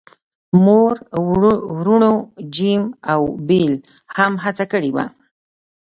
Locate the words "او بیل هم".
3.11-4.33